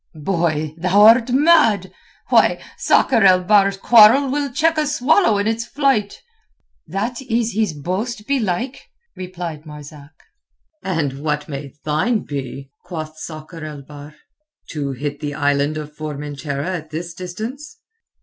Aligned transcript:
"Boy, 0.15 0.73
thou'rt 0.79 1.29
mad! 1.29 1.93
Why, 2.29 2.59
Sakr 2.75 3.21
el 3.23 3.43
Bahr's 3.43 3.77
quarrel 3.77 4.31
will 4.31 4.51
check 4.51 4.79
a 4.79 4.87
swallow 4.87 5.37
in 5.37 5.45
its 5.45 5.63
flight." 5.63 6.23
"That 6.87 7.21
is 7.21 7.53
his 7.53 7.73
boast, 7.73 8.25
belike," 8.25 8.89
replied 9.15 9.63
Marzak. 9.67 10.23
"And 10.81 11.19
what 11.21 11.47
may 11.47 11.75
thine 11.85 12.21
be?" 12.21 12.71
quoth 12.83 13.19
Sakr 13.19 13.63
el 13.63 13.83
Bahr. 13.83 14.15
"To 14.71 14.93
hit 14.93 15.19
the 15.19 15.35
Island 15.35 15.77
of 15.77 15.95
Formentera 15.95 16.65
at 16.77 16.89
this 16.89 17.13
distance?" 17.13 17.77